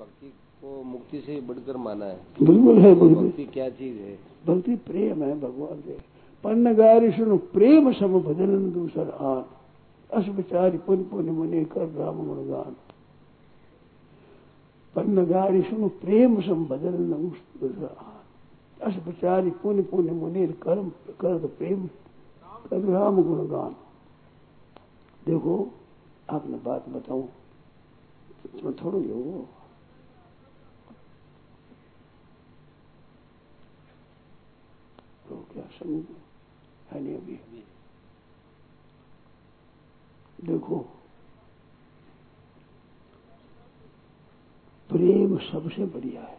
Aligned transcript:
भक्ति 0.00 0.26
को 0.60 0.82
मुक्ति 0.82 1.18
से 1.20 1.40
बढ़कर 1.40 1.76
माना 1.76 2.04
है। 2.04 2.18
बिल्कुल 2.40 2.78
है 2.78 2.94
बिल्कुल। 2.94 3.26
भक्ति 3.26 3.44
क्या 3.44 3.68
चीज़ 3.70 3.98
है? 3.98 4.14
भक्ति 4.46 4.74
प्रेम 4.86 5.22
है 5.22 5.34
भगवान 5.40 5.80
से। 5.80 5.96
पन्न 6.44 6.72
गारी 6.74 7.10
प्रेम 7.52 7.92
सम 7.92 8.20
भजन 8.20 8.70
दूसर 8.72 9.10
आन। 9.22 9.44
अस 10.10 10.28
विचारी 10.28 10.78
पुन 10.78 11.02
पुन 11.04 11.26
मुनि 11.30 11.64
कर 11.64 11.88
राम 11.90 12.16
गुणगान 12.26 12.76
पन्न 14.94 15.24
गारी 15.26 15.60
प्रेम 16.00 16.40
सम 16.40 16.64
भजन 16.66 16.96
दूसर 17.10 17.84
आन। 17.84 18.18
अस 18.80 18.96
विचारी 19.06 19.50
पुन 19.62 19.82
पुन 19.82 20.10
मुनि 20.12 20.46
कर्म 20.62 20.88
कर 21.20 21.46
प्रेम 21.58 21.86
कर 22.70 22.88
राम 22.88 23.22
गुणगान 23.22 23.76
देखो 25.26 25.56
आपने 26.30 26.58
बात 26.64 26.88
बताऊँ 26.88 27.28
तो 28.52 28.72
थोड़ा 28.74 28.98
ही 28.98 29.10
हो 29.10 29.46
तो 35.28 35.34
समझ 35.98 37.02
है 37.02 37.02
नहीं 37.04 37.62
देखो, 40.44 40.78
प्रेम 44.88 45.38
सबसे 45.38 45.84
बढ़िया 45.84 46.22
है। 46.22 46.38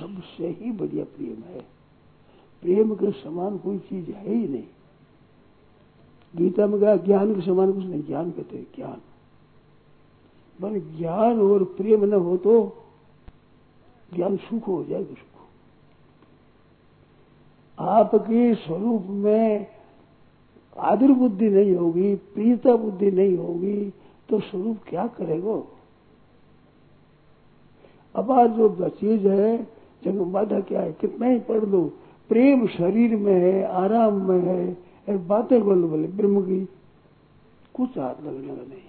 सबसे 0.00 0.48
ही 0.48 0.72
बढ़िया 0.72 1.04
प्रेम 1.04 1.42
है। 1.42 1.60
प्रेम 2.62 2.94
के 2.94 3.10
समान 3.10 3.58
कोई 3.58 3.78
चीज़ 3.78 4.10
है 4.10 4.34
ही 4.34 4.48
नहीं। 4.48 4.66
गीता 6.36 6.66
में 6.66 6.80
कहा, 6.80 6.96
ज्ञान 6.96 7.34
के 7.34 7.40
समान 7.40 7.72
कुछ 7.72 7.84
नहीं। 7.84 8.02
ज्ञान 8.02 8.30
कहते 8.30 8.56
हैं 8.56 8.66
ज्ञान। 8.76 9.00
पर 10.62 10.96
ज्ञान 10.96 11.40
और 11.40 11.64
प्रेम 11.64 12.04
न 12.04 12.12
हो 12.12 12.36
तो 12.36 12.82
ज्ञान 14.14 14.36
सुख 14.36 14.66
हो 14.66 14.84
जाए 14.84 15.04
सुख 15.04 15.31
आपके 17.82 18.54
स्वरूप 18.54 19.06
में 19.08 19.66
आदर 20.76 21.12
बुद्धि 21.12 21.48
नहीं 21.50 21.74
होगी 21.76 22.14
प्रियता 22.34 22.74
बुद्धि 22.76 23.10
नहीं 23.10 23.36
होगी 23.36 23.92
तो 24.28 24.40
स्वरूप 24.40 24.78
क्या 24.88 25.06
करेगा? 25.06 25.62
अब 28.14 28.30
आज 28.30 28.50
जो 28.50 28.88
चीज़ 28.88 29.26
है, 29.28 29.66
जब 30.04 30.18
बाधा 30.32 30.60
क्या 30.60 30.80
है? 30.80 30.92
कितना 30.92 31.26
ही 31.26 31.38
पढ़ 31.40 31.64
लो, 31.64 31.82
प्रेम 32.30 32.66
शरीर 32.66 33.16
में 33.16 33.34
है, 33.34 33.62
आराम 33.64 34.20
में 34.28 34.40
है 34.40 35.16
बातें 35.26 35.60
बोलो 35.62 35.88
बोले, 35.88 36.08
ब्रह्म 36.08 36.40
की 36.42 36.64
कुछ 37.74 37.98
हाथ 37.98 38.24
लगने 38.24 38.48
का 38.48 38.62
नहीं 38.62 38.80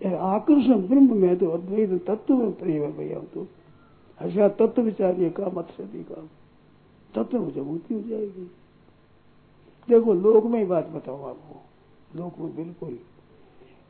है। 0.00 0.16
आकर्षण 0.16 0.80
ब्रह्म 0.88 1.16
में 1.16 1.28
है 1.28 1.36
तो 1.36 1.46
अद्वैत 1.48 1.90
तत्व 2.06 2.36
में 2.36 2.52
प्रेम 2.52 2.82
है 2.82 2.96
भैया 2.96 3.18
तो। 3.34 3.46
ऐसा 4.20 4.48
तत्व 4.48 4.82
विचारिए 4.82 5.30
का 5.30 5.50
मत 5.54 5.68
सदी 5.78 6.02
का 7.14 7.22
तक 7.22 7.34
में 7.34 7.62
मुक्ति 7.62 7.94
हो 7.94 8.00
जाएगी। 8.00 8.50
देखो 9.88 10.14
लोक 10.14 10.44
में 10.44 10.58
ही 10.58 10.64
बात 10.66 10.88
बताऊँ 10.88 11.28
आपको। 11.28 11.60
लोक 12.18 12.38
में 12.38 12.54
बिल्कुल। 12.56 12.98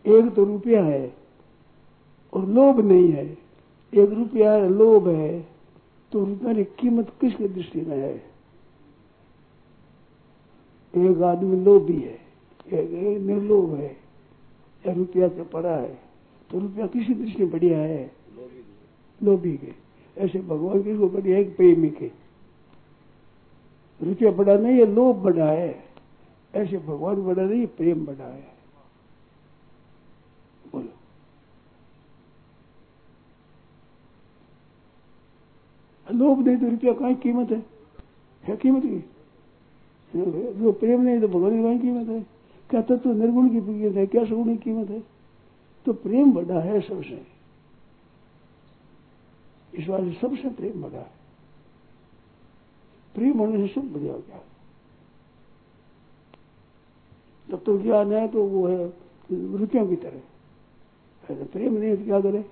एक 0.05 0.35
तो 0.35 0.45
रुपया 0.45 0.85
है 0.85 1.15
और 2.33 2.47
लोभ 2.47 2.81
नहीं 2.81 3.09
है। 3.13 3.27
एक 3.93 4.11
रुपया 4.11 4.53
है 4.53 4.69
लोभ 4.69 5.09
है 5.09 5.41
तो 6.13 6.25
रुपया 6.25 6.55
की 6.55 6.65
कीमत 6.79 7.13
किसकी 7.21 7.49
दृष्टि 7.49 7.81
में 7.81 7.97
है? 7.97 8.15
एक 10.95 11.23
आदमी 11.23 11.57
लोभी 11.65 12.01
है 12.01 12.19
एक, 12.73 13.21
निर्लोभ 13.21 13.75
है 13.75 13.97
या 14.85 14.93
रुपया 14.93 15.29
से 15.29 15.43
पड़ा 15.43 15.77
है 15.77 15.99
तो 16.51 16.59
रुपया 16.59 16.87
किसी 16.87 17.15
दृष्टि 17.15 17.43
में 17.43 17.53
बढ़िया 17.53 17.79
है? 17.79 18.11
लोभी 19.21 19.57
के। 19.57 19.73
ऐसे 20.17 20.41
भगवान 20.41 20.83
किसको 20.83 21.09
बढ़िया 21.09 21.37
है? 21.37 21.45
प्रेमी 21.45 21.91
के। 21.91 22.11
रुपया 24.03 24.31
बड़ा 24.31 24.55
नहीं 24.55 24.79
है, 24.79 24.87
लोभ 24.87 25.17
बड़ा 25.17 25.51
है। 25.51 25.85
ऐसे 26.55 26.79
भगवान 26.79 27.23
बड़ा 27.23 27.43
नहीं, 27.43 27.67
प्रेम 27.67 28.07
बड़ा 28.07 28.25
है। 28.25 28.53
बोलो। 30.73 30.89
लोभ 36.15 36.47
नहीं 36.47 36.57
तो 36.57 36.69
रुपया 36.69 36.93
कहीं 36.93 37.17
कीमत 37.17 37.51
है। 37.51 37.67
है 38.45 38.57
कीमत 38.57 38.83
की? 38.83 39.05
जो 40.61 40.73
प्रेम 40.73 41.01
नहीं 41.01 41.21
तो 41.21 41.29
भगवान 41.29 41.57
की 41.57 41.63
कहीं 41.63 41.79
कीमत 41.79 42.09
है? 42.09 42.27
क्या 42.71 42.83
तत्व 42.83 42.97
तो 42.97 43.13
निर्गुण 43.13 43.49
की 43.49 43.61
कीमत 43.61 43.97
है? 43.97 44.07
क्या 44.07 44.25
सगुण 44.25 44.49
की 44.49 44.57
कीमत 44.57 44.91
है? 44.91 45.03
तो 45.87 45.93
प्रेम 45.93 46.33
बड़ा 46.33 46.61
है 46.61 46.81
सबसे। 46.81 47.27
इस 49.75 49.85
से 49.85 50.21
सबसे 50.21 50.51
प्रेम 50.51 50.83
बड़ा 50.83 50.99
है। 50.99 51.22
से 53.17 53.67
सब 53.69 53.93
बढ़िया 53.93 54.13
हो। 54.13 54.19
गया 54.19 54.41
तब 57.49 57.63
तो 57.67 57.79
ज्ञान 57.79 58.13
है 58.13 58.27
तो 58.29 58.45
वो 58.45 58.67
है 58.69 58.87
रुपयों 59.31 59.87
की 59.87 59.97
तरह। 59.97 61.33
ऐसे 61.33 61.45
प्रेम 61.45 61.75
नहीं 61.75 61.91
है 61.91 61.97
तो 61.97 62.05
क्या 62.05 62.21
करे? 62.21 62.43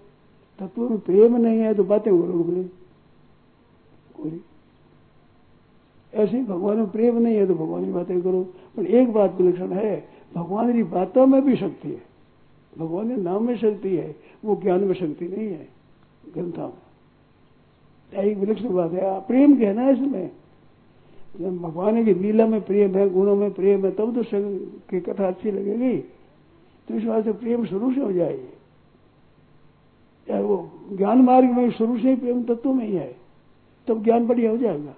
तत्व 0.58 0.88
में 0.90 0.98
प्रेम 0.98 1.36
नहीं 1.36 1.58
है 1.58 1.74
तो 1.74 1.84
बातें 1.84 2.12
करो 2.12 2.32
बोले 2.32 2.62
कोई 4.14 4.40
ऐसे 6.12 6.36
ही 6.36 6.42
भगवान 6.44 6.76
में 6.76 6.90
प्रेम 6.90 7.18
नहीं 7.18 7.36
है 7.36 7.46
तो 7.46 7.54
भगवान 7.54 7.84
की 7.84 7.92
बातें 7.92 8.20
करो। 8.22 8.42
पर 8.76 8.86
एक 8.86 9.12
बात 9.12 9.34
विलक्षण 9.34 9.72
है, 9.72 10.08
भगवान 10.34 10.72
की 10.72 10.82
बातों 10.82 11.26
में 11.26 11.40
भी 11.42 11.56
शक्ति 11.56 11.88
है। 11.88 12.02
भगवान 12.78 13.08
के 13.08 13.16
नाम 13.16 13.46
में 13.46 13.56
शक्ति 13.56 13.96
है, 13.96 14.14
वो 14.44 14.56
ज्ञान 14.62 14.84
में 14.84 14.94
शक्ति 14.94 15.28
नहीं 15.28 15.46
है। 15.46 15.68
ग्रंथा 16.34 16.66
में 16.66 18.22
एक 18.24 18.38
विलक्षण 18.38 18.70
बात 18.70 18.92
है। 18.92 19.20
प्रेम 19.20 19.56
कहना 19.56 19.82
है 19.82 19.92
इसमें। 19.92 20.30
जब 21.38 21.58
भगवान 21.58 22.04
की 22.04 22.14
लीला 22.14 22.46
में 22.46 22.60
प्रेम 22.62 22.96
है, 22.96 23.10
गुणों 23.10 23.36
में 23.36 23.50
प्रेम 23.50 23.84
है, 23.84 23.90
तब 23.90 24.14
तो 24.14 24.22
संग 24.22 24.60
की 24.90 25.00
कथा 25.00 25.28
अच्छी 25.28 25.50
लगेगी। 25.50 25.96
तो 26.88 26.94
इस 26.94 27.04
बात 27.04 27.28
प्रेम 27.28 27.66
शुरू 27.66 27.94
से 27.94 28.00
हो 28.00 28.12
जाएगी। 28.12 28.48
या 30.30 30.40
वो 30.40 30.70
ज्ञान 30.92 31.18
मार्ग 31.18 31.50
में 31.50 31.70
शुरू 31.70 31.98
से 31.98 32.10
ही 32.10 32.16
प्रेम 32.16 32.42
तत्व 32.42 32.72
में 32.72 32.86
ही 32.86 32.94
है, 32.94 33.16
तब 33.86 34.04
ज्ञान 34.04 34.26
बढ़िया 34.26 34.50
हो 34.50 34.56
जाएगा। 34.56 34.94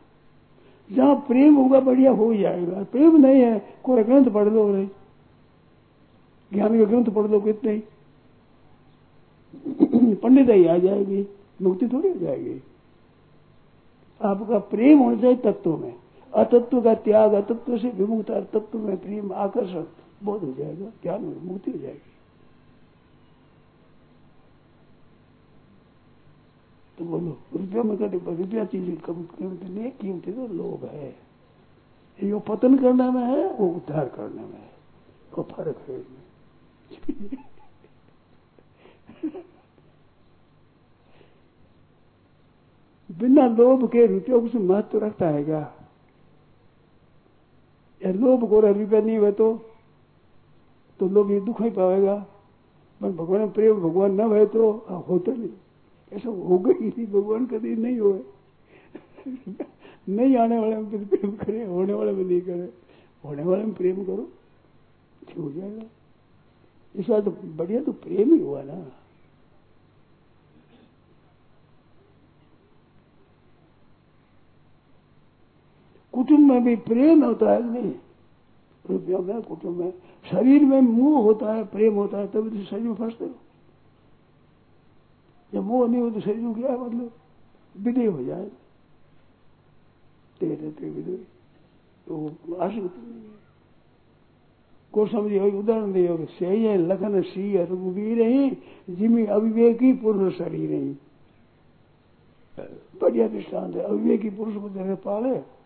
जहाँ 0.93 1.15
प्रेम 1.15 1.55
होगा, 1.55 1.81
बढ़िया 1.81 2.11
हो 2.11 2.35
जाएगा। 2.35 2.83
प्रेम 2.83 3.17
नहीं 3.17 3.41
है, 3.41 3.75
कोई 3.85 4.03
ग्रंथ 4.03 4.31
पढ़ 4.31 4.49
लो 4.49 4.69
नहीं। 4.73 4.89
ज्ञान 6.53 6.79
के 6.79 6.87
ग्रंथ 6.87 7.05
पढ़ 7.05 7.27
लो 7.27 7.41
कितने 7.41 7.83
पंडित 10.15 10.51
ही 10.51 10.67
आ 10.67 10.79
जाएगी, 10.79 11.27
मुक्ति 11.63 11.89
थोड़ी 11.89 12.09
हो 12.09 12.19
जाएगी। 12.19 12.63
आपका 14.23 14.59
प्रेम 14.59 14.99
होना 14.99 15.21
चाहिए 15.21 15.37
तत्व 15.37 15.77
में। 15.77 15.95
अतत्व 16.35 16.83
का 16.83 16.95
त्याग 16.95 17.33
अतत्व 17.33 17.79
से 17.79 17.91
विमुक्त 17.91 18.31
तत्व 18.31 18.79
में 18.79 18.97
प्रेम, 18.97 19.33
आकर्षण, 19.33 19.85
बोध 20.25 20.45
हो 20.45 20.53
जाएगा, 20.53 20.93
ज्ञान 21.03 21.23
में 21.23 21.41
मुक्ति 21.41 21.71
हो 21.71 21.79
जाएगी। 21.79 22.13
तो 26.99 27.05
बोलो, 27.05 27.39
रुपया 27.57 27.83
में 27.83 27.97
कटे 27.97 28.37
रुपया 28.37 28.65
चीज़ 28.65 29.01
कम 29.01 29.23
कीमत 29.23 29.63
नहीं 29.63 29.91
कीमत 29.91 30.25
तो 30.25 30.47
लोभ 30.47 30.85
है। 30.85 31.17
ये 32.23 32.39
पतन 32.39 32.79
करने 32.79 33.11
में 33.11 33.23
है, 33.23 33.55
वो 33.55 33.69
उद्धार 33.69 34.09
करने 34.09 34.43
में 34.43 34.53
है। 34.53 34.73
वो 35.39 35.43
फ़र्क 35.43 35.77
है 35.89 36.01
इसमें। 36.01 36.23
बिना 43.19 43.47
लोभ 43.47 43.91
के 43.91 44.07
रुपये 44.07 44.41
कुछ 44.41 44.55
महत्व 44.55 44.99
रखता 44.99 45.29
है 45.29 45.45
क्या? 45.45 45.75
लोभ 48.05 48.49
को 48.49 48.61
रुपया 48.63 49.01
नहीं 49.01 49.19
हुआ 49.19 49.31
तो 49.31 51.09
लोग 51.09 51.31
ये 51.33 51.41
दुख 51.41 51.61
ही 51.63 51.71
पाएगा। 51.71 52.15
पर 53.01 53.11
भगवान 53.11 53.49
प्रेम, 53.51 53.75
भगवान 53.81 54.13
न 54.15 54.21
हुए 54.23 54.47
तो 54.47 54.71
होता 55.09 55.33
नहीं। 55.33 55.51
ऐसा 56.13 56.29
होगा 56.29 56.73
ही 56.73 56.89
नहीं, 56.89 57.07
भगवान 57.07 57.47
कभी 57.47 57.75
नहीं 57.77 57.99
हो 57.99 58.13
नहीं 60.09 60.37
आने 60.37 60.59
वाले 60.59 60.77
में 60.77 61.09
प्रेम 61.09 61.31
करे, 61.37 61.65
होने 61.65 61.93
वाले 61.93 62.13
में 62.13 62.25
नहीं 62.25 62.41
करे। 62.41 62.69
होने 63.25 63.43
वाले 63.43 63.65
में 63.65 63.75
प्रेम 63.75 64.05
करो 64.05 64.29
हो 65.39 65.51
जाएगा। 65.53 65.83
इस 66.95 67.09
बात 67.09 67.25
तो 67.25 67.31
बढ़िया 67.31 67.83
तो 67.83 67.93
प्रेम 67.95 68.33
ही 68.35 68.39
हुआ 68.41 68.63
ना। 68.63 68.75
कुटुंब 76.23 76.51
में 76.51 76.65
भी 76.65 76.77
प्रेम 76.77 77.25
होता 77.25 77.53
है 77.53 77.73
नहीं? 77.73 77.93
रुपयों 78.91 79.19
में 79.19 79.43
कुटुंब 79.43 79.77
में। 79.77 79.93
शरीर 80.31 80.63
में 80.63 80.81
मोह 80.81 81.23
होता 81.23 81.53
है 81.55 81.65
प्रेम 81.65 81.95
होता 81.95 82.19
है 82.19 82.27
तभी 82.27 82.51
तो 82.51 82.65
शरीर 82.65 82.85
में 82.85 82.95
फंसते 82.95 83.25
हो। 83.25 83.35
जब 85.53 85.63
मोह 85.63 85.89
नहीं 85.89 86.03
हो 86.03 86.11
तो 86.11 86.21
शरीर 86.21 86.37
में 86.37 86.55
क्या 86.55 86.77
मतलब? 86.77 87.11
विदय 87.75 88.07
हो 88.07 88.25
जाए। 88.25 88.51
तेरे 90.41 90.71
ते 90.71 90.91
विदय 90.91 91.17
तो 92.07 92.57
आसक्त 92.57 92.95
को 94.93 95.07
समझे 95.07 95.39
उदाहरण 95.51 95.93
दे 95.93 96.27
सही 96.31 96.65
है 96.65 96.77
लखन 96.79 97.21
सी 97.23 97.57
रघुवीर 97.57 98.21
ही 98.23 98.51
जिमी 98.91 99.25
अविवेकी 99.27 99.93
पुरुष 99.93 100.39
शरीर 100.39 100.71
ही। 100.71 100.97
बढ़िया 103.01 103.29
दृष्टांत 103.29 103.75
है। 103.77 103.83
अविवेकी 103.83 104.31
पुरुष 104.31 104.55
को 104.55 104.69
देखे 104.69 104.95
पाले। 104.95 105.62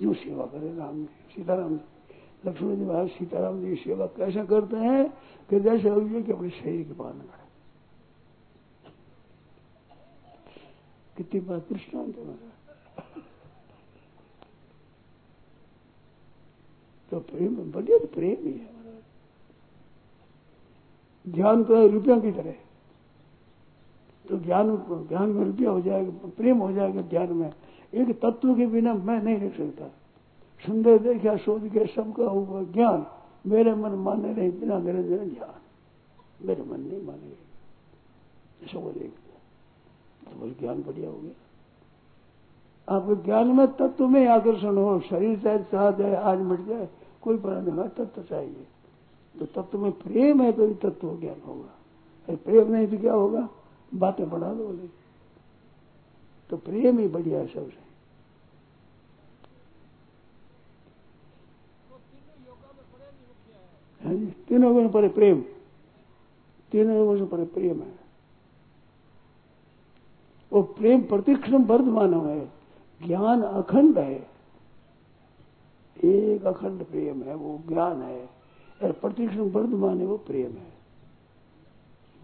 जो 0.00 0.14
सेवा 0.14 0.44
करे? 0.46 0.74
राम 0.76 0.96
जी, 0.96 1.34
सीताराम 1.34 1.76
जी। 1.76 1.84
लक्ष्मण 2.46 2.76
जी 2.76 2.84
महाराज, 2.84 3.08
सीताराम 3.08 3.60
जी 3.60 3.74
सेवा 3.76 4.06
कैसे 4.16 4.44
करते 4.46 4.76
हैं? 4.78 5.04
कि 5.50 5.60
जैसे 5.60 5.88
अविवेक 5.88 6.30
अपने 6.30 6.50
शरीर 6.50 6.86
के 6.86 6.94
पालन 6.94 7.20
करे 7.20 7.40
कितनी 11.16 11.40
बात 11.40 11.68
दृष्टांत 11.68 12.16
है 12.18 12.24
तो 17.12 17.20
प्रेम, 17.20 17.56
बढ़िया 17.72 17.98
तो 17.98 18.06
प्रेम 18.06 18.46
ही 18.46 18.52
है 18.52 18.70
ज्ञान 21.26 21.64
तो 21.64 21.76
है 21.76 21.88
रुपयों 21.88 22.20
की 22.20 22.30
तरह। 22.32 22.54
तो 24.24 24.38
ज्ञान 24.38 24.76
ज्ञान 25.08 25.28
में 25.28 25.44
रुपया 25.44 25.70
हो 25.70 25.80
जाएगा, 25.80 26.28
प्रेम 26.28 26.58
हो 26.58 26.72
जाएगा 26.72 27.02
ज्ञान 27.02 27.32
में। 27.32 27.52
एक 27.94 28.20
तत्व 28.20 28.54
के 28.54 28.66
बिना 28.66 28.94
मैं 28.94 29.22
नहीं 29.22 29.36
रह 29.36 29.48
सकता। 29.48 29.86
सुंदर 30.66 30.98
देखा 30.98 31.36
सोच 31.36 31.62
के 31.72 31.86
सबका 31.86 32.24
हुआ 32.24 32.62
ज्ञान। 32.62 33.06
मेरे 33.46 33.74
मन 33.74 33.90
माने 33.90 34.34
नहीं, 34.34 34.60
बिना 34.60 34.78
निरंजन 34.78 35.30
ज्ञान। 35.30 35.60
मेरे 36.46 36.62
मन 36.62 36.80
नहीं 36.80 37.02
माने। 37.02 37.32
सबको 38.72 38.90
देख 38.90 39.10
तो 39.10 40.46
बस 40.46 40.58
ज्ञान 40.60 40.82
बढ़िया 40.82 41.10
हो 41.10 41.18
गया। 41.18 41.32
आपके 42.96 43.24
ज्ञान 43.24 43.48
में 43.48 43.66
तत्व 43.66 44.08
में 44.08 44.26
आकर्षण 44.26 44.76
हो, 44.76 45.00
शरीर 45.00 45.38
चाहे 45.38 45.58
चाह 45.58 45.90
जाए 45.90 46.14
आज 46.14 46.38
मिट 46.38 46.60
जाए, 46.60 46.88
कोई 47.22 47.36
पता 47.36 47.60
नहीं 47.60 47.88
तत्व 47.88 48.22
चाहिए। 48.22 48.66
तो 49.40 49.46
तत्व 49.46 49.78
में 49.78 49.92
प्रेम 49.92 50.42
है 50.42 50.52
तो 50.52 50.74
तत्व 50.74 51.20
ज्ञान 51.20 51.42
होगा। 51.46 52.36
प्रेम 52.36 52.72
नहीं 52.72 52.86
तो 52.86 52.98
क्या 52.98 53.14
होगा? 53.14 53.48
बातें 53.94 54.30
बढ़ा 54.30 54.54
दो 54.54 54.66
बोले। 54.66 55.01
तो 56.52 56.58
प्रेम 56.58 56.98
ही 56.98 57.08
बढ़िया 57.08 57.38
है। 57.38 57.46
सबसे 57.46 57.82
हाँ 64.04 64.30
तीनों 64.30 64.76
योगों 64.76 64.90
पर 64.90 65.08
प्रेम। 65.08 65.42
तीनों 66.72 67.18
से 67.18 67.24
पर 67.24 67.44
प्रेम 67.44 67.82
है। 67.82 67.98
वो 70.52 70.62
प्रेम 70.62 71.02
प्रतिक्षण 71.02 71.64
वर्धमान 71.64 72.14
है। 72.14 72.52
ज्ञान 73.06 73.42
अखंड 73.42 73.98
है। 73.98 74.30
एक 76.04 76.44
अखंड 76.44 76.84
प्रेम 76.84 77.22
है, 77.22 77.34
वो 77.34 77.62
ज्ञान 77.68 78.02
है। 78.02 78.30
और 78.82 78.92
प्रतिक्षण 78.92 79.40
वर्धमान 79.40 80.00
है, 80.00 80.06
वो 80.06 80.16
प्रेम 80.16 80.52
है। 80.52 80.72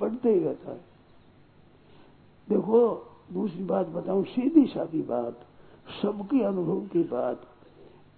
बढ़ते 0.01 0.35
ही 0.35 0.41
रहता 0.41 0.71
है। 0.71 0.81
देखो 2.49 3.05
दूसरी 3.33 3.65
बात 3.65 3.87
बताऊँ, 3.87 4.25
सीधी 4.25 4.67
सादी 4.67 5.03
बात, 5.03 5.41
सबके 6.03 6.45
अनुभव 6.45 6.81
की 6.81 7.03
बात। 7.03 7.43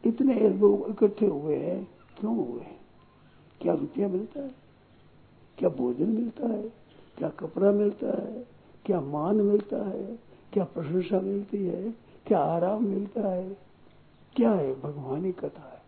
इतने 0.07 0.49
लोग 0.49 0.91
इकट्ठे 0.91 1.27
हुए 1.27 1.57
हैं, 1.57 1.89
क्यों 2.21 2.37
हुए 2.37 2.63
क्या 3.61 3.75
रुपया 3.75 4.09
मिलता 4.09 4.41
है? 4.41 4.55
क्या 5.59 5.69
भोजन 5.69 6.09
मिलता 6.09 6.47
है? 6.47 6.63
क्या 7.19 7.29
कपड़ा 7.29 7.71
मिलता 7.73 8.23
है? 8.23 8.47
क्या 8.85 9.01
मान 9.01 9.37
मिलता 9.37 9.89
है? 9.89 10.19
क्या 10.53 10.65
प्रशंसा 10.65 11.21
मिलती 11.21 11.67
है? 11.67 11.91
क्या 12.27 12.39
आराम 12.39 12.85
मिलता 12.85 13.29
है? 13.29 13.57
क्या 14.37 14.51
है? 14.51 14.81
भगवान 14.81 14.93
भगवानी 14.95 15.33
कथा 15.33 15.73
है। 15.73 15.83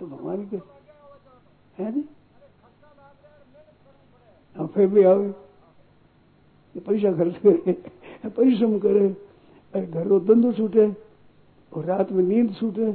तो 0.00 0.06
भगवान 0.06 0.48
के 0.48 0.56
है 1.78 1.92
जी 1.92 2.08
हम 4.56 4.66
फिर 4.66 4.86
भी 4.86 5.02
आओ 5.02 5.32
पैसा 6.76 7.12
खर्च 7.12 7.36
करे 7.36 7.72
परिश्रम 8.24 8.78
करे 8.78 9.08
घर 9.74 10.08
को 10.08 10.18
धंधो 10.24 10.52
छूटे 10.52 10.86
और 11.72 11.84
रात 11.84 12.12
में 12.12 12.22
नींद 12.24 12.54
छूटे 12.54 12.92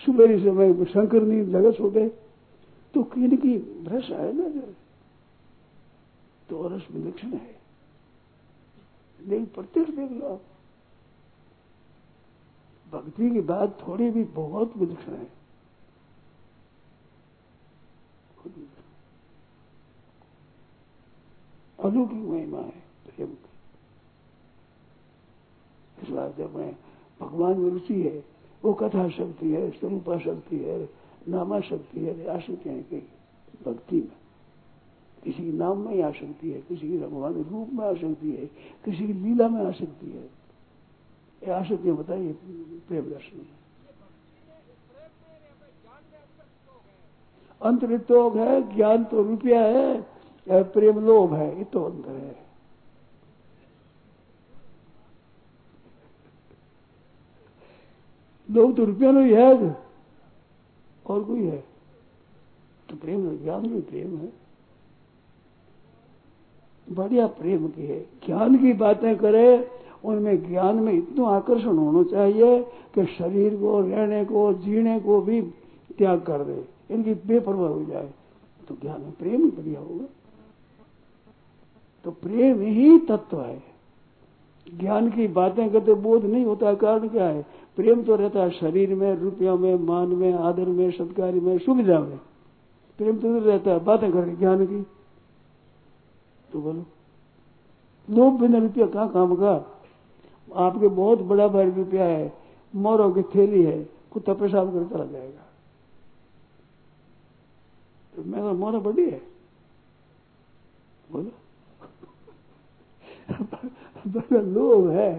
सुबह 0.00 0.38
समय 0.38 0.84
शंकर 0.84 1.22
नींद 1.22 1.48
लगा 1.48 1.70
छूटे 1.72 2.08
तो 2.94 3.02
किन 3.04 3.36
की 3.36 3.56
भ्रश 3.84 4.10
है 4.10 4.32
ना 4.32 4.48
तो 6.48 6.66
रस 6.68 6.86
विलक्षण 6.92 7.32
है 7.32 7.54
नहीं 9.20 9.44
प्रत्यक्ष 9.46 9.94
देख 9.94 10.10
लो 10.12 10.26
आप 10.26 10.42
भक्ति 12.86 13.30
की 13.30 13.40
बात 13.42 13.78
थोड़ी 13.80 14.10
भी 14.10 14.24
बहुत 14.34 14.76
विलक्षण 14.76 15.12
है 15.12 15.28
अलौकिक 21.78 22.18
महिमा 22.18 22.58
है 22.58 22.83
प्रेम 23.16 23.36
इस 26.02 26.08
बात 26.10 26.40
अपने 26.40 26.74
भगवान 27.20 27.58
में 27.58 27.70
रुचि 27.70 28.02
है, 28.02 28.24
वो 28.64 28.72
कथा 28.74 29.08
शक्ति 29.08 29.50
है 29.50 29.70
स्वरूपा 29.70 30.18
शक्ति 30.18 30.56
है, 30.58 30.88
नामा 31.28 31.60
शक्ति 31.60 32.00
है 32.00 32.26
आशक्ति 32.28 32.70
है 32.70 32.82
कई 32.82 33.02
भक्ति 33.66 33.96
में। 33.96 34.12
किसी 35.24 35.42
की 35.42 35.52
नाम 35.52 35.78
में 35.78 36.02
आ 36.02 36.10
सकती 36.10 36.50
है, 36.50 36.60
किसी 36.60 36.88
की 36.88 36.98
भगवान 36.98 37.34
रूप 37.34 37.70
में 37.72 37.84
आ 37.86 37.92
सकती 37.94 38.30
है, 38.32 38.46
किसी 38.84 39.06
की 39.06 39.12
लीला 39.12 39.48
में 39.48 39.64
आ 39.66 39.70
सकती 39.70 40.10
है। 40.10 40.24
ये 41.42 41.50
आसक्ति 41.50 41.92
बताइए, 41.92 42.32
प्रेम 42.88 43.10
दर्शन 43.10 43.38
में। 43.38 43.46
अंतरितोग 47.62 48.36
है, 48.36 48.76
ज्ञान 48.76 49.04
तो 49.04 49.22
रुपया 49.22 49.60
है, 49.62 50.02
प्रेम 50.46 50.98
लोभ 51.00 51.34
है, 51.34 51.56
ये 51.58 51.64
तो 51.64 51.84
अंतर 51.84 52.10
है। 52.10 52.43
लोग 58.54 58.76
तो 58.76 58.84
रुपया 58.84 59.10
नहीं 59.10 59.32
है 59.32 59.76
और 61.06 61.24
कोई 61.24 61.40
है? 61.40 61.64
तो 62.90 62.96
प्रेम 62.96 63.36
ज्ञान 63.36 63.68
भी 63.68 63.80
प्रेम 63.80 64.16
है। 64.16 64.32
बढ़िया 66.90 67.26
प्रेम 67.26 67.68
की 67.68 67.86
है। 67.86 68.00
ज्ञान 68.00 68.58
की 68.58 68.72
बातें 68.72 69.16
करे, 69.16 69.68
उनमें 70.04 70.48
ज्ञान 70.48 70.76
में 70.76 70.92
इतना 70.92 71.28
आकर्षण 71.28 71.76
होना 71.76 72.02
चाहिए 72.10 72.62
कि 72.94 73.06
शरीर 73.06 73.56
को, 73.56 73.80
रहने 73.80 74.24
को, 74.24 74.52
जीने 74.52 75.00
को 75.00 75.20
भी 75.20 75.42
त्याग 75.98 76.20
कर 76.20 76.44
दे। 76.44 76.64
इनकी 76.90 77.14
बेपरवाह 77.14 77.70
हो 77.70 77.84
जाए 77.84 78.10
तो 78.68 78.74
ज्ञान 78.74 79.00
में 79.00 79.12
प्रेम 79.12 79.50
बढ़िया 79.50 79.80
होगा। 79.80 80.04
तो 82.04 82.10
प्रेम 82.10 82.60
ही 82.60 82.98
तत्व 82.98 83.40
है। 83.40 83.73
ज्ञान 84.70 85.10
की 85.10 85.28
बातें 85.28 85.72
करते 85.72 85.94
बोध 85.94 86.24
नहीं 86.24 86.44
होता, 86.44 86.74
कारण 86.74 87.08
क्या 87.08 87.28
है? 87.28 87.46
प्रेम 87.76 88.02
तो 88.02 88.16
रहता 88.16 88.40
है 88.40 88.50
शरीर 88.50 88.94
में, 88.94 89.14
रुपया 89.14 89.54
में, 89.54 89.74
मान 89.74 90.08
में, 90.08 90.32
आदर 90.32 90.66
में, 90.66 90.90
सत्कार 90.90 91.32
में, 91.32 91.58
सुविधा 91.58 91.98
में। 91.98 92.18
प्रेम 92.98 93.18
तो 93.18 93.38
रहता 93.38 93.70
है 93.70 93.84
बातें 93.84 94.12
करके 94.12 94.36
ज्ञान 94.36 94.66
की। 94.66 94.86
तो 96.52 96.60
बोलो। 96.60 96.84
लोभ 98.10 98.40
बिना 98.40 98.58
रुपया 98.58 98.86
कहाँ 98.86 99.12
काम 99.12 99.34
का? 99.34 99.80
आपके 100.56 100.88
बहुत 100.88 101.18
बड़ा 101.18 101.48
भारी 101.48 101.70
रुपया 101.70 102.04
है, 102.04 102.32
मोरों 102.74 103.12
की 103.12 103.22
थैली 103.22 103.62
है, 103.62 103.88
कुत्ता 104.10 104.34
पेशाब 104.34 104.72
कर 104.72 104.94
चला 104.94 105.04
जाएगा। 105.04 105.40
तो 108.16 108.22
मैं 108.22 108.40
तो 108.40 108.52
मोरा 108.52 108.78
बड़ी 108.78 109.10
है। 109.10 109.22
बोलो। 111.12 111.30
बड़ा 114.06 114.40
लोभ 114.40 114.90
है। 114.90 115.12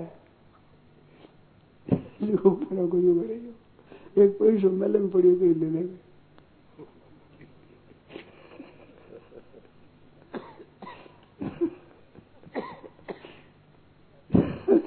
एक 4.17 4.41
मेले 4.41 4.99
में 4.99 5.09
पड़ी 5.09 5.35
कहीं 5.35 5.53
ले 5.55 5.65
लेंगे 5.65 6.03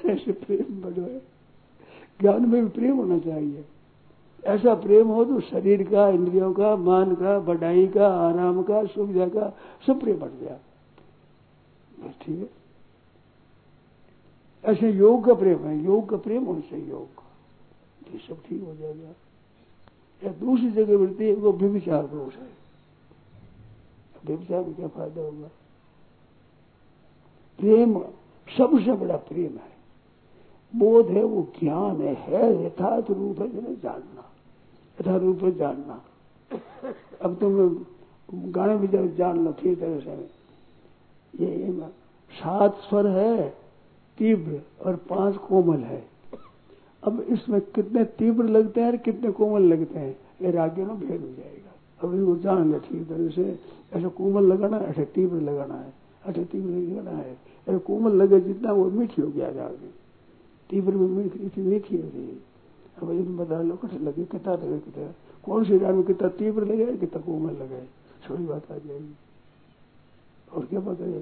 ऐसे 0.09 0.31
प्रेम 0.31 0.81
बढ़े 0.81 1.21
ज्ञान 2.21 2.49
में 2.49 2.63
भी 2.63 2.69
प्रेम 2.69 2.95
होना 2.97 3.17
चाहिए। 3.19 3.63
ऐसा 4.43 4.73
प्रेम 4.75 5.07
हो 5.07 5.25
तो 5.25 5.39
शरीर 5.39 5.83
का, 5.83 6.07
इंद्रियों 6.09 6.53
का, 6.53 6.75
मान 6.75 7.15
का 7.15 7.39
बढ़ाई 7.39 7.87
का, 7.87 8.07
आराम 8.07 8.61
का, 8.63 8.83
सुविधा 8.85 9.27
का, 9.27 9.49
सब 9.87 9.99
प्रेम 9.99 10.19
बढ़ 10.19 10.29
गया। 10.29 10.57
ठीक 12.21 12.39
है। 12.39 12.58
ऐसे 14.63 14.91
योग 14.91 15.25
का 15.25 15.33
प्रेम 15.33 15.65
है 15.67 15.77
योग 15.83 16.09
का 16.09 16.17
प्रेम 16.17 16.47
उनसे 16.47 16.77
योग 16.79 17.23
ये 18.11 18.19
सब 18.19 18.43
ठीक 18.45 18.63
हो 18.63 18.75
जाएगा। 18.75 19.13
या 20.21 20.31
दूसरी 20.39 20.69
जगह 20.71 20.97
मिलती 20.97 21.25
है 21.25 21.33
वो 21.35 21.51
व्यविचार 21.51 22.05
दोष 22.07 22.35
है। 22.35 22.47
व्यविचार 24.25 24.63
में 24.63 24.73
क्या 24.75 24.87
फ़ायदा 24.87 25.21
होगा? 25.21 25.47
प्रेम 27.59 27.99
सबसे 28.47 28.93
बड़ा 28.93 29.15
प्रेम 29.27 29.57
है। 29.57 29.77
बोध 30.73 31.09
है 31.09 31.23
वो 31.23 31.41
ज्ञान 31.59 32.01
है, 32.01 32.13
है 32.15 32.65
यथार्थ 32.65 33.11
रूप 33.11 33.39
है 33.39 33.49
जिन्हें 33.49 33.79
जानना। 33.79 34.23
यथार्थ 34.97 35.23
रूप 35.23 35.43
है 35.43 35.51
जानना। 35.57 36.01
अब 37.21 37.35
तुम 37.35 38.51
गाने 38.51 38.75
भी 38.77 38.87
जब 38.87 39.15
जान 39.15 39.45
लो 39.45 39.51
ठीक 39.51 39.79
तरह 39.79 39.99
से 39.99 41.43
ये 41.43 41.89
सात 42.31 42.75
स्वर 42.79 43.07
है। 43.07 43.58
तीव्र 44.19 44.61
और 44.85 44.95
पाँच 45.09 45.37
कोमल 45.37 45.79
है। 45.79 46.03
अब 47.03 47.19
इसमें 47.29 47.59
कितने 47.61 48.03
तीव्र 48.19 48.45
लगते 48.45 48.81
हैं 48.81 48.87
और 48.87 48.97
कितने 48.97 49.31
कोमल 49.31 49.63
लगते 49.63 49.99
हैं, 49.99 50.15
ये 50.41 50.51
राग्य 50.51 50.85
में 50.85 50.99
भेद 50.99 51.21
हो 51.21 51.27
जाएगा। 51.27 51.71
अब 52.01 52.13
इनको 52.15 52.35
जान 52.35 52.71
लो 52.71 52.79
ठीक 52.79 53.07
तरह 53.09 53.29
से, 53.29 53.59
ऐसा 53.93 54.07
कोमल 54.07 54.43
लगाना 54.43 54.77
है 54.77 54.89
ऐसे 54.89 55.05
तीव्र 55.05 55.41
लगाना 55.41 55.75
है, 55.75 55.93
ऐसे 56.25 56.43
तीव्र 56.45 56.69
लगाना 56.69 57.17
है। 57.17 57.31
ऐसे 57.67 57.77
कोमल 57.79 58.11
लगे 58.13 58.39
जितना 58.39 58.71
वो 58.71 58.89
मीठी 58.91 59.21
हो 59.21 59.27
गया 59.27 59.49
राग 59.49 59.79
तीव्र 60.69 60.93
में 60.93 61.07
मीठी 61.07 61.61
मीठी 61.61 61.97
हो 61.97 62.09
गई। 62.15 62.37
अब 63.01 63.11
ये 63.11 63.21
बता 63.35 63.61
लो 63.61 63.75
कैसे 63.75 63.99
लगे, 63.99 64.23
कितना 64.25 64.53
लगे, 64.53 64.77
कितना। 64.79 65.13
कौन 65.43 65.63
सी 65.63 65.77
राग 65.77 65.95
में 65.95 66.03
कितना 66.03 66.27
तीव्र 66.29 66.65
लगे 66.65 66.85
कितना 66.97 67.21
कोमल 67.21 67.53
लगे? 67.53 67.81
छोटी 68.23 68.43
बात 68.43 68.71
आ 68.71 68.77
जाएगी। 68.77 69.15
और 70.53 70.65
क्या 70.65 70.79
बात 70.79 70.99
है 70.99 71.21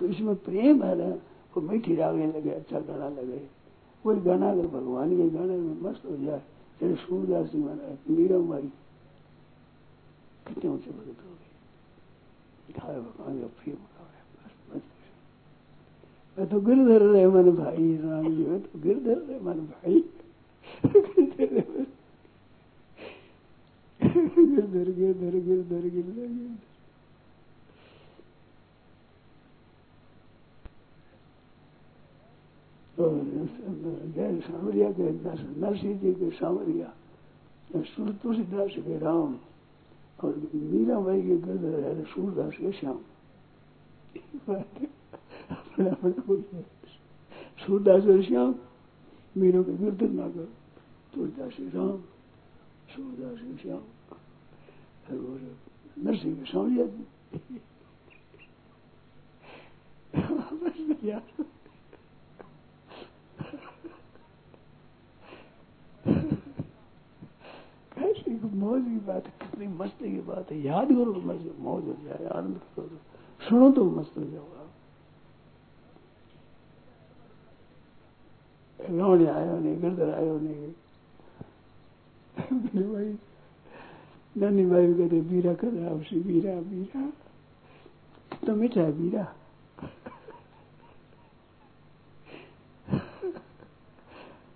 तो 0.00 0.06
इसमें 0.06 0.36
प्रेम 0.36 0.82
है 0.82 0.98
ना, 0.98 1.14
वो 1.54 1.60
मीठी 1.60 1.94
रागने 1.94 2.26
लगे 2.26 2.50
अच्छा 2.50 2.80
गाना 2.80 3.08
लगे। 3.08 3.38
कोई 4.04 4.16
गाना 4.16 4.50
अगर 4.50 4.66
भगवान 4.66 5.16
के 5.16 5.28
गाने 5.30 5.56
में 5.56 5.80
मस्त 5.82 6.04
हो 6.04 6.16
जाए, 6.16 6.42
जैसे 6.80 6.94
सूरदास 6.94 7.46
जी 7.46 7.58
माना 7.58 7.96
मीरा 8.10 8.38
माई 8.38 8.62
कितने 10.46 10.70
ऊँचे 10.70 10.90
भगत 10.90 11.24
हो 11.24 11.30
गए। 11.30 13.00
भगवान 13.00 13.40
का 13.40 13.46
प्रेम 13.46 13.76
मैं 16.38 16.46
तो 16.48 16.60
रहे 16.98 17.26
मन 17.26 17.50
भाई, 17.56 17.96
राम 17.96 18.36
जी, 18.36 18.46
मैं 18.46 18.60
तो 18.60 18.78
भाई 19.66 20.04
तो 32.96 33.37
जय 33.48 34.40
सामरिया 34.46 34.90
के 34.98 35.10
नरसिंह 35.60 35.98
जी 36.00 36.12
के 36.20 36.30
सामरिया 36.38 36.92
तुलसीदास 38.22 38.74
के 38.86 38.98
राम 38.98 39.36
और 40.24 40.34
मीरा 40.54 40.98
बाई 41.06 41.20
के 41.22 41.36
गिरधर 41.46 41.80
है 41.84 42.04
सूरदास 42.14 42.54
के 42.60 42.72
श्याम 42.78 42.98
सूरदास 47.64 48.04
और 48.14 48.22
श्याम 48.28 48.54
मीरों 49.36 49.62
के 49.64 49.76
गिरधर 49.84 50.10
ना 50.18 50.28
तुलसीदास 51.14 51.52
श्री 51.52 51.68
राम 51.74 51.96
सूरदास 52.94 53.38
के 53.40 53.56
श्याम 53.62 53.82
और 55.16 55.40
नरसिंह 56.04 56.34
के 56.36 56.44
सामरिया 56.52 56.86
जी 56.86 57.04
कैसी 68.28 68.56
मौज 68.58 68.82
की 68.84 68.98
बात 69.06 69.26
है, 69.26 69.32
कितनी 69.40 69.66
मस्ती 69.76 70.10
की 70.12 70.20
बात 70.20 70.50
है। 70.52 70.60
याद 70.62 70.88
करो 70.88 71.12
तो 71.12 71.20
मौज 71.20 71.84
हो 71.84 71.96
जाए, 72.04 72.26
आनंद 72.28 72.60
करो 72.76 72.86
तो। 72.86 72.98
सुनो 73.40 73.70
तो 73.72 73.84
मस्त 73.90 74.18
हो 74.18 74.24
जाओ 74.24 74.42
आप। 74.42 74.66
आयो 78.78 79.58
नहीं 79.58 79.80
गिरधर 79.80 80.10
आयो 80.14 80.38
नहीं 80.38 80.72
भाई 82.84 83.16
नानी 84.36 84.64
भाई 84.66 84.92
कहते, 84.94 85.20
बीरा 85.20 85.54
कर 85.54 85.68
उसी 85.90 86.20
बीरा 86.20 86.54
बीरा। 86.62 87.00
कितना 88.30 88.54
मीठा 88.54 88.80
है, 88.80 88.92
बीरा। 88.92 89.24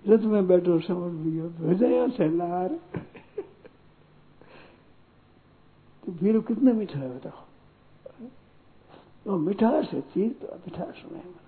रथ 0.04 0.22
में 0.24 0.46
बैठो 0.46 0.78
समझ 0.80 1.12
लियो 1.16 1.48
हृदय 1.58 2.08
से 2.10 2.28
लार 2.28 2.78
तो 6.12 6.18
भीड़ 6.18 6.40
कितना 6.40 6.72
मीठा 6.72 6.98
है 6.98 7.18
बताओ 7.18 7.44
तो 9.24 9.38
मिठास 9.38 9.88
है 9.92 10.00
चीज़ 10.00 10.32
तो 10.32 10.54
मिठास 10.56 11.02
में 11.12 11.18
है 11.18 11.42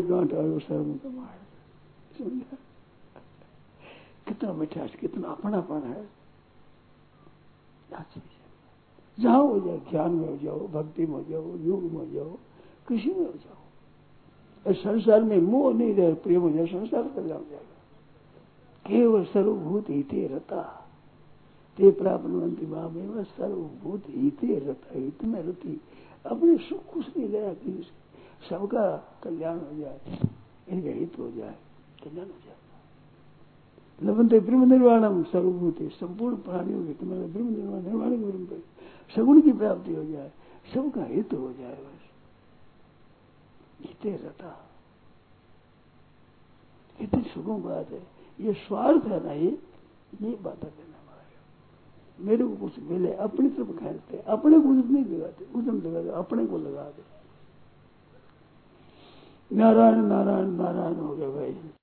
गांठ 0.00 0.32
और 0.32 0.60
शर्म 0.60 0.94
का 0.94 1.08
मार 1.08 1.38
समझा 2.18 2.56
कितना 4.28 4.52
मिठास 4.52 4.90
कितना 5.00 5.28
अपनापन 5.28 5.82
है। 5.82 6.08
जहाँ 9.18 9.42
हो। 9.42 9.60
जाए 9.60 9.78
ज्ञान 9.90 10.10
में 10.10 10.28
हो 10.28 10.36
जाओ, 10.36 10.66
भक्ति 10.68 11.06
में 11.06 11.14
हो 11.14 11.24
जाओ, 11.30 11.56
योग 11.56 11.82
में 11.82 11.98
हो 11.98 12.06
जाओ 12.06 12.36
किसी 12.88 13.08
में 13.08 13.26
हो 13.26 13.32
जाओ। 13.32 13.56
संसार 14.66 15.22
में 15.22 15.38
मोह 15.38 15.72
नहीं 15.74 15.94
रहे, 15.94 16.12
प्रेम 16.14 16.40
हो 16.40 16.50
जाए, 16.50 16.66
संसार 16.66 17.02
हो 17.06 17.22
जाएगा। 17.22 17.58
केवल 18.86 19.24
सर्वभूत 19.24 19.90
हिते 19.90 20.26
रता 20.26 20.62
ते 21.78 21.90
प्राप्त 21.92 22.26
सर्वभूत 23.36 24.04
हिते 24.08 24.58
रता 24.58 24.98
हित 24.98 25.24
में 25.24 25.42
रती 25.42 25.80
अपने 26.24 26.56
सुख 26.58 26.92
कुछ 26.92 27.16
नहीं 27.16 27.28
किसी 27.28 27.82
से 27.82 28.48
सबका 28.48 28.84
कल्याण 29.22 29.58
हो 29.58 29.76
जाए, 29.78 30.00
इनका 30.68 30.90
हित 30.90 31.18
हो 31.18 31.30
जाए, 31.30 31.54
कल्याण 32.04 32.26
हो 32.26 32.38
जाए। 32.44 32.58
लवंते 34.00 34.40
ब्रह्म 34.40 34.72
निर्वाणम 34.72 35.22
सर्वभूति, 35.22 35.88
संपूर्ण 35.90 36.36
प्राणियों 36.38 36.84
के 36.86 36.92
तुम्हारे 36.94 37.24
ब्रह्म 37.24 37.48
निर्वाण 37.48 37.82
निर्वाण 37.82 38.44
के 38.46 38.58
सगुण 39.16 39.40
की 39.40 39.52
प्राप्ति 39.52 39.94
हो 39.94 40.04
जाए, 40.04 40.30
सबका 40.74 41.04
हित 41.04 41.32
हो 41.32 41.52
जाए 41.52 41.74
बस। 41.74 42.09
हिते 43.80 44.16
रहता 44.16 44.66
इतनी 47.00 47.22
सुगम 47.22 47.62
बात 47.62 47.90
है। 47.90 48.06
ये 48.40 48.52
स्वार्थ 48.52 49.04
है 49.04 49.24
ना, 49.24 49.32
ये 49.32 49.58
ये 50.22 50.36
बात 50.36 50.60
करना 50.60 50.84
मेरे। 52.20 52.44
को 52.44 52.56
कुछ 52.56 52.78
मिले, 52.78 53.12
अपनी 53.14 53.48
तरफ़ 53.48 53.78
खेलते, 53.78 54.18
अपने 54.18 54.60
को 54.60 54.68
नहीं 54.68 55.04
लगाते 55.04 55.44
उदम 55.54 55.76
लगाते 55.82 56.08
अपने 56.08 56.46
को 56.46 56.58
लगा 56.58 56.84
दे। 56.84 57.02
नारायण 59.56 59.96
नारायण 59.96 60.46
नारायण 60.46 60.94
हो 60.94 61.16
गया 61.16 61.30
भाई। 61.30 61.70